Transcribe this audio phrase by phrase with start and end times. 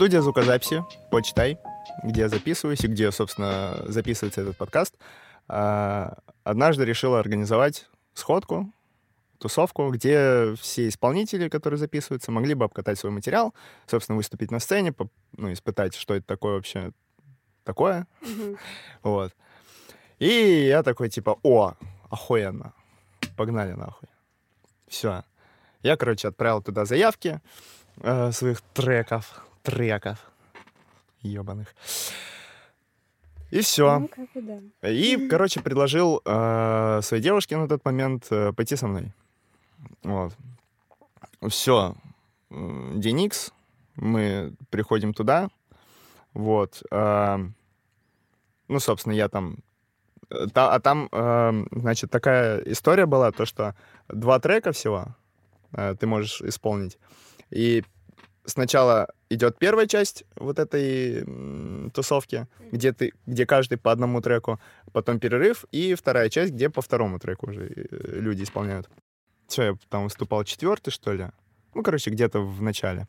[0.00, 1.58] Студия звукозаписи, почитай,
[2.02, 4.94] где я записываюсь и где, собственно, записывается этот подкаст,
[5.46, 8.72] а, однажды решила организовать сходку,
[9.36, 13.54] тусовку, где все исполнители, которые записываются, могли бы обкатать свой материал,
[13.86, 14.94] собственно, выступить на сцене,
[15.36, 16.92] ну, испытать, что это такое вообще
[17.64, 18.06] такое.
[18.22, 18.58] Mm-hmm.
[19.02, 19.34] Вот.
[20.18, 21.74] И я такой, типа, о,
[22.08, 22.72] охуенно,
[23.36, 24.08] погнали нахуй.
[24.88, 25.24] Все.
[25.82, 27.42] Я, короче, отправил туда заявки
[27.98, 30.30] э, своих треков, треков
[31.22, 31.74] ебаных.
[33.50, 33.98] И все.
[33.98, 34.88] Ну, как бы да.
[34.88, 39.12] И, короче, предложил э, своей девушке на тот момент э, пойти со мной.
[40.02, 40.36] Вот.
[41.48, 41.94] Все.
[42.50, 43.52] Деникс.
[43.96, 45.48] Мы приходим туда.
[46.32, 46.82] Вот.
[46.92, 47.38] Э,
[48.68, 49.58] ну, собственно, я там...
[50.30, 53.74] Э, та, а там, э, значит, такая история была, то, что
[54.08, 55.06] два трека всего
[55.72, 56.98] э, ты можешь исполнить.
[57.50, 57.82] И
[58.44, 61.24] сначала идет первая часть вот этой
[61.92, 64.60] тусовки, где ты, где каждый по одному треку,
[64.92, 68.90] потом перерыв, и вторая часть, где по второму треку уже э, люди исполняют.
[69.46, 71.28] Все, я там выступал четвертый, что ли.
[71.74, 73.06] Ну, короче, где-то в начале.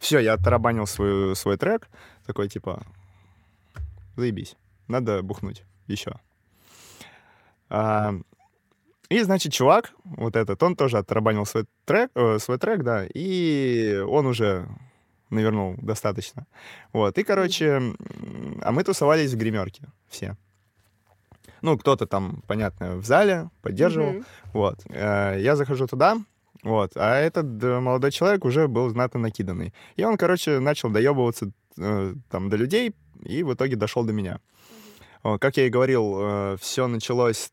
[0.00, 1.88] Все, я оттарабанил свой, свой трек,
[2.26, 2.82] такой типа,
[4.16, 4.56] заебись,
[4.88, 6.18] надо бухнуть еще.
[7.68, 8.14] А,
[9.08, 14.02] и, значит, чувак, вот этот, он тоже оттарабанил свой трек, э, свой трек, да, и
[14.08, 14.68] он уже
[15.30, 16.46] навернул достаточно.
[16.92, 17.94] Вот, и, короче,
[18.62, 20.36] а мы тусовались в гримерке все.
[21.62, 24.12] Ну, кто-то там, понятно, в зале поддерживал.
[24.12, 24.24] Mm-hmm.
[24.52, 24.80] Вот.
[24.88, 26.16] Э, я захожу туда,
[26.62, 26.92] вот.
[26.96, 29.74] А этот молодой человек уже был знатно накиданный.
[29.96, 34.38] И он, короче, начал доебываться э, там до людей, и в итоге дошел до меня.
[35.22, 35.38] Mm-hmm.
[35.38, 37.52] Как я и говорил, э, все началось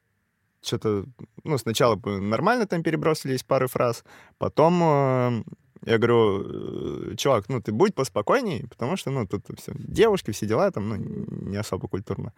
[0.61, 1.05] что-то,
[1.43, 4.03] ну, сначала нормально там перебросились пары фраз,
[4.37, 5.43] потом э,
[5.87, 10.45] я говорю, э, чувак, ну, ты будь поспокойней, потому что, ну, тут все, девушки, все
[10.45, 12.33] дела там, ну, не особо культурно.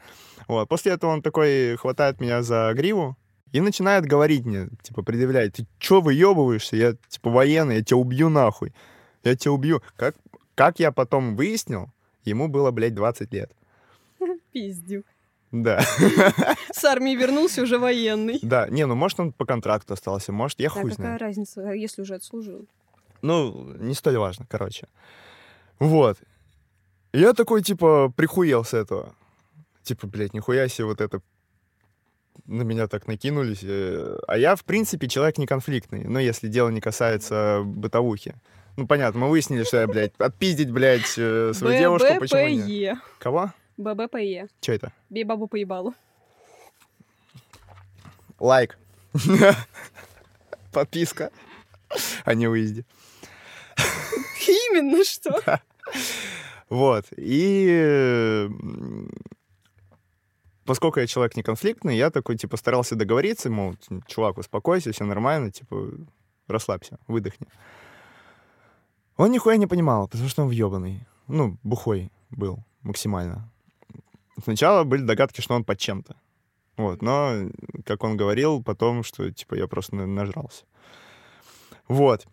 [0.48, 3.18] Вот, после этого он такой хватает меня за гриву,
[3.52, 6.76] и начинает говорить мне, типа, предъявлять, ты чё выебываешься?
[6.76, 8.72] Я, типа, военный, я тебя убью нахуй.
[9.24, 9.82] Я тебя убью.
[9.96, 10.16] Как,
[10.54, 11.90] как я потом выяснил,
[12.26, 13.52] ему было, блядь, 20 лет.
[14.54, 15.06] Пиздюк.
[15.52, 15.82] Да.
[16.72, 18.38] С армии вернулся уже военный.
[18.44, 21.14] Да, не, ну может он по контракту остался, может, я хуй а знаю.
[21.14, 22.68] какая разница, если уже отслужил?
[23.22, 24.88] Ну, не столь важно, короче.
[25.80, 26.18] Вот.
[27.14, 29.16] я такой, типа, прихуел с этого.
[29.84, 31.22] Типа, блядь, нихуя себе вот это
[32.46, 33.64] на меня так накинулись.
[33.64, 36.04] Э, а я, в принципе, человек не конфликтный.
[36.04, 38.36] Ну, если дело не касается бытовухи.
[38.78, 43.00] Ну, понятно, мы выяснили, что я, блядь, отпиздить, блядь, э, свою девушку, почему не?
[43.20, 43.54] Кого?
[43.78, 44.48] ББПЕ.
[44.62, 44.94] Что это?
[45.10, 45.94] Бей бабу по ебалу.
[48.40, 48.78] Лайк.
[50.72, 51.32] Подписка.
[52.24, 52.86] А не выезде.
[54.72, 55.60] Именно что?
[56.70, 57.06] Вот.
[57.18, 58.50] И
[60.66, 63.76] поскольку я человек не конфликтный, я такой, типа, старался договориться, мол,
[64.08, 65.90] чувак, успокойся, все нормально, типа,
[66.48, 67.48] расслабься, выдохни.
[69.18, 71.08] Он нихуя не понимал, потому что он въебанный.
[71.28, 73.52] Ну, бухой был максимально.
[74.44, 76.16] Сначала были догадки, что он под чем-то.
[76.78, 77.50] Вот, но,
[77.84, 80.66] как он говорил потом, что, типа, я просто нажрался.
[81.88, 82.28] Вот.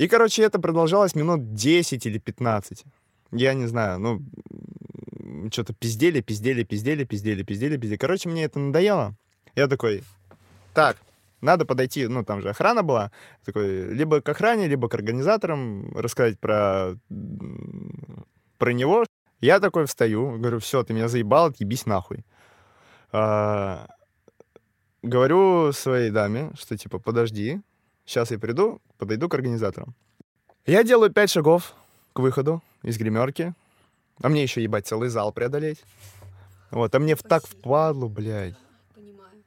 [0.00, 2.84] И, короче, это продолжалось минут 10 или 15.
[3.32, 4.22] Я не знаю, ну,
[5.52, 7.98] что-то пиздели, пиздели, пиздели, пиздели, пиздели, пиздели.
[7.98, 9.14] Короче, мне это надоело.
[9.54, 10.02] Я такой,
[10.72, 10.96] так,
[11.42, 13.10] надо подойти, ну, там же охрана была,
[13.44, 16.94] такой, либо к охране, либо к организаторам, рассказать про,
[18.56, 19.04] про него.
[19.42, 22.24] Я такой встаю, говорю, все, ты меня заебал, отъебись нахуй.
[23.12, 23.86] А,
[25.02, 27.60] говорю своей даме, что, типа, подожди,
[28.10, 29.94] сейчас я приду, подойду к организаторам.
[30.66, 31.74] Я делаю пять шагов
[32.12, 33.54] к выходу из гримерки,
[34.20, 35.82] а мне еще, ебать, целый зал преодолеть.
[36.70, 37.28] Вот, а мне Спасибо.
[37.28, 38.56] так впадлу, блядь.
[38.94, 39.44] Понимаю.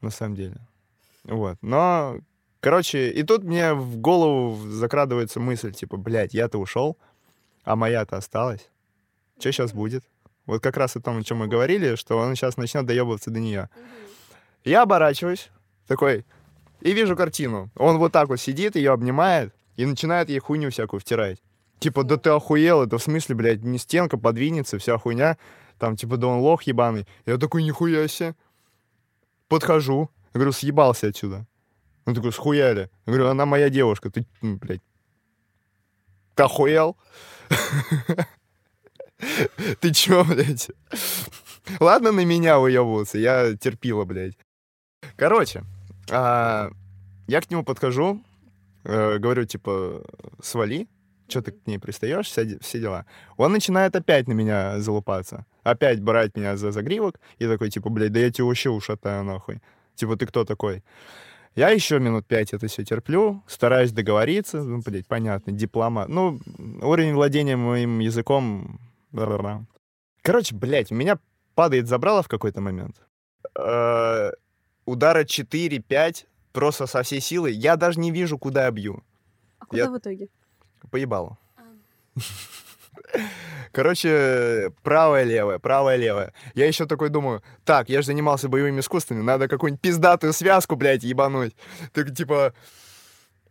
[0.00, 0.56] На самом деле.
[1.24, 2.18] Вот, но,
[2.60, 6.96] короче, и тут мне в голову закрадывается мысль, типа, блядь, я-то ушел,
[7.64, 8.70] а моя-то осталась.
[9.38, 10.04] Что сейчас будет?
[10.46, 13.40] Вот как раз о том, о чем мы говорили, что он сейчас начнет доебываться до
[13.40, 13.68] нее.
[14.64, 15.50] Я оборачиваюсь,
[15.86, 16.24] такой,
[16.84, 17.70] и вижу картину.
[17.74, 21.42] Он вот так вот сидит, ее обнимает и начинает ей хуйню всякую втирать.
[21.80, 25.38] Типа, да ты охуел, это в смысле, блядь, не стенка подвинется, вся хуйня.
[25.78, 27.06] Там, типа, да он лох ебаный.
[27.26, 28.36] Я такой, нихуя себе.
[29.48, 31.46] Подхожу, говорю, съебался отсюда.
[32.04, 32.90] Он такой, схуяли.
[33.06, 34.82] Я говорю, она моя девушка, ты, ну, блядь,
[36.34, 36.96] ты охуел?
[39.80, 40.70] Ты чё, блядь?
[41.80, 44.36] Ладно на меня выебываться, я терпила, блядь.
[45.16, 45.64] Короче,
[46.10, 46.70] а,
[47.26, 48.22] я к нему подхожу,
[48.84, 50.04] э, говорю, типа,
[50.42, 50.88] свали,
[51.28, 53.06] что ты к ней пристаешь, все, де- все дела.
[53.36, 58.12] Он начинает опять на меня залупаться, опять брать меня за загривок и такой, типа, блядь,
[58.12, 59.60] да я тебя вообще ушатаю нахуй.
[59.94, 60.82] Типа, ты кто такой?
[61.54, 66.08] Я еще минут пять это все терплю, стараюсь договориться, ну, блядь, понятно, дипломат.
[66.08, 66.40] Ну,
[66.82, 68.80] уровень владения моим языком...
[70.22, 71.18] Короче, блядь, у меня
[71.54, 72.96] падает забрало в какой-то момент.
[74.86, 77.50] Удара 4-5, просто со всей силы.
[77.50, 79.02] Я даже не вижу, куда я бью.
[79.58, 80.28] А куда Я- в итоге?
[80.90, 81.38] Поебало.
[83.72, 86.32] Короче, правая-левая, правая-левая.
[86.54, 91.02] Я еще такой думаю, так, я же занимался боевыми искусствами, надо какую-нибудь пиздатую связку, блядь,
[91.02, 91.56] ебануть.
[91.92, 92.54] Так, типа,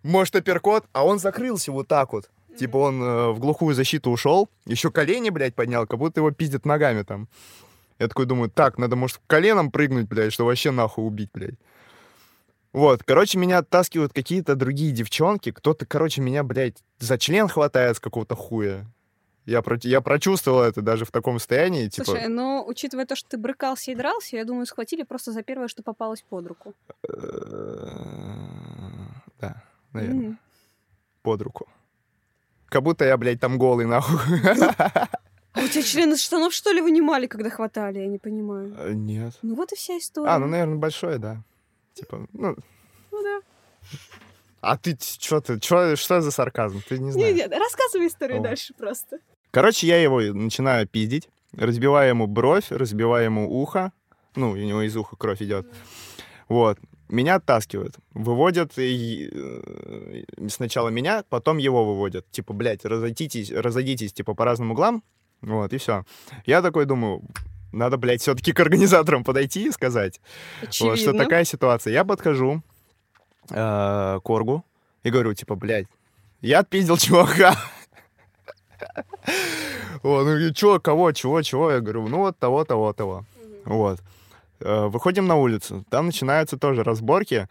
[0.02, 2.30] может, апперкот, а он закрылся вот так вот.
[2.58, 6.66] Типа он э, в глухую защиту ушел, еще колени, блядь, поднял, как будто его пиздят
[6.66, 7.28] ногами там.
[8.04, 11.56] Я такой думаю, так, надо, может, коленом прыгнуть, блядь, что вообще нахуй убить, блядь.
[12.74, 15.52] Вот, короче, меня оттаскивают какие-то другие девчонки.
[15.52, 18.86] Кто-то, короче, меня, блядь, за член хватает с какого-то хуя.
[19.46, 22.06] Я, про- я прочувствовал это даже в таком состоянии, типа...
[22.06, 25.68] Слушай, но учитывая то, что ты брыкался и дрался, я думаю, схватили просто за первое,
[25.68, 26.74] что попалось под руку.
[27.08, 27.88] э,
[29.40, 29.62] Да,
[29.92, 30.38] наверное,
[31.22, 31.68] под руку.
[32.68, 34.18] Как будто я, блядь, там голый, нахуй.
[35.74, 38.00] Тебя члены штанов, что ли, вынимали, когда хватали?
[38.00, 38.76] Я не понимаю.
[38.78, 39.34] Э, Нет.
[39.42, 40.30] Ну вот и вся история.
[40.30, 41.44] А, ну, наверное, большое, да.
[41.96, 42.56] Типа, ну...
[43.12, 43.42] Ну да.
[44.62, 46.82] А ты что ты, чё, что за сарказм?
[46.88, 47.36] Ты не знаешь.
[47.36, 48.44] Не-не, рассказывай историю О.
[48.44, 49.18] дальше просто.
[49.52, 53.92] Короче, я его начинаю пиздить, разбиваю ему бровь, разбиваю ему ухо.
[54.36, 55.68] Ну, у него из уха кровь идет.
[56.50, 56.80] Вот.
[57.10, 57.96] Меня оттаскивают.
[58.14, 62.30] Выводят и, э, сначала меня, потом его выводят.
[62.32, 65.04] Типа, блядь, разойдитесь, разойдитесь, типа, по разным углам.
[65.44, 66.06] Вот, и все.
[66.46, 67.22] Я такой думаю,
[67.74, 70.22] надо, блядь, все-таки к организаторам подойти и сказать,
[70.80, 71.92] вот, что такая ситуация.
[71.94, 72.64] Я подхожу
[73.50, 74.64] э, к Оргу
[75.04, 75.88] и говорю, типа, блядь,
[76.42, 77.56] я отпиздил чувака.
[80.02, 81.72] Вот, ну, и чё, кого, чего, чего?
[81.72, 83.26] Я говорю, ну, вот того, того, того.
[83.64, 84.02] Вот.
[84.60, 85.86] Э, Выходим на улицу.
[85.90, 87.48] Там начинаются тоже разборки.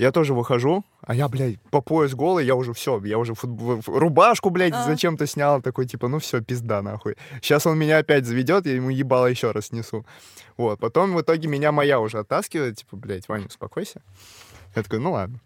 [0.00, 3.82] Я тоже выхожу, а я, блядь, по пояс голый, я уже все, я уже футбол-
[3.86, 4.84] рубашку, блядь, А.
[4.84, 7.16] зачем-то снял, такой, типа, ну все, пизда, нахуй.
[7.42, 10.06] Сейчас он меня опять заведет, я ему ебало еще раз снесу.
[10.56, 14.00] Вот, потом в итоге меня моя уже оттаскивает, типа, блядь, Ваня, успокойся.
[14.74, 15.38] Я такой, ну ладно.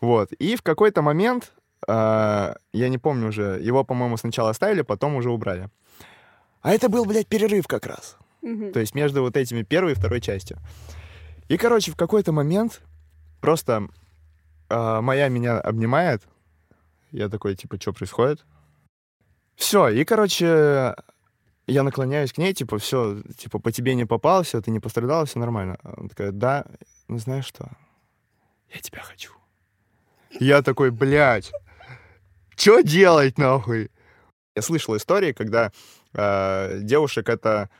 [0.00, 1.52] Вот, и в какой-то момент,
[1.88, 5.68] а, я не помню уже, его, по-моему, сначала оставили, потом уже убрали.
[6.62, 8.16] А это был, блядь, перерыв как раз.
[8.42, 8.72] Мгм.
[8.72, 10.58] То есть между вот этими первой и второй частью.
[11.48, 12.80] И, короче, в какой-то момент
[13.40, 13.88] просто
[14.68, 16.22] а, моя меня обнимает.
[17.10, 18.44] Я такой, типа, что происходит?
[19.56, 20.94] Все, и, короче,
[21.66, 25.24] я наклоняюсь к ней, типа, все, типа, по тебе не попал, все, ты не пострадал,
[25.24, 25.78] все нормально.
[25.82, 26.66] Она такая, да,
[27.08, 27.68] ну знаешь что,
[28.72, 29.32] я тебя хочу.
[30.38, 31.52] Я такой, блядь,
[32.56, 33.90] что делать, нахуй?
[34.54, 35.72] Я слышал истории, когда
[36.12, 37.70] э, девушек это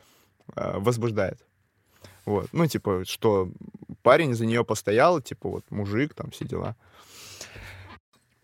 [0.57, 1.39] э, возбуждает.
[2.25, 2.49] Вот.
[2.53, 3.51] Ну, типа, что
[4.03, 6.77] парень за нее постоял, типа, вот, мужик, там, все дела.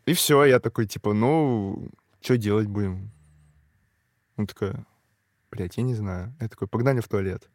[0.07, 1.89] И все, я такой, типа, ну,
[2.21, 3.11] что делать будем?
[4.37, 4.87] Он такая,
[5.51, 6.35] блядь, я не знаю.
[6.41, 7.49] Я такой, погнали в туалет.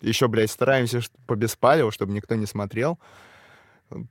[0.00, 2.98] Еще, блядь, стараемся по беспалеву, чтобы никто не смотрел.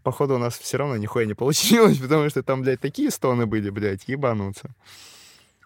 [0.04, 3.70] Походу, у нас все равно нихуя не получилось, потому что там, блядь, такие стоны были,
[3.70, 4.70] блядь, ебануться.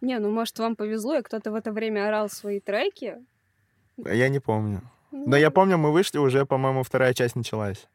[0.01, 3.17] Не, ну может вам повезло, и кто-то в это время орал свои треки.
[3.97, 4.81] Я не помню.
[5.11, 7.87] Ну, Но я помню, мы вышли, уже, по-моему, вторая часть началась.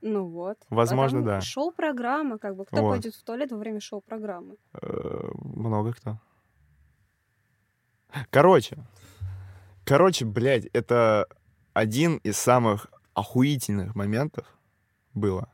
[0.00, 0.58] Ну вот.
[0.68, 1.40] Возможно, Потому да.
[1.40, 2.64] Шоу-программа, как бы.
[2.64, 2.90] Кто Вот.
[2.90, 4.56] пойдет в туалет во время шоу-программы?
[4.80, 6.18] Э, Много кто.
[8.30, 8.76] Короче.
[9.84, 11.26] Короче, блядь, это
[11.72, 14.46] один из самых охуительных моментов
[15.14, 15.48] было.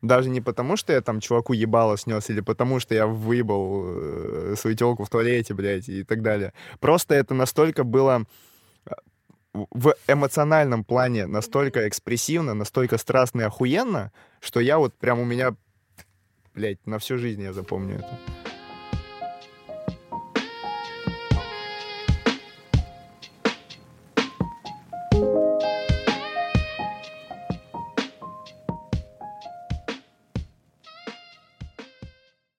[0.00, 4.54] Даже не потому, что я там чуваку ебало снес, или потому, что я выебал э,
[4.56, 6.52] свою телку в туалете, блядь, и так далее.
[6.78, 8.24] Просто это настолько было
[9.70, 15.54] в эмоциональном плане настолько экспрессивно, настолько страстно и охуенно, что я вот прям у меня,
[16.54, 18.37] блядь, на всю жизнь я запомню это.